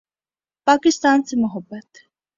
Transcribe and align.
پاکستان 0.67 1.17
سے 1.27 1.33
محبت 1.43 1.89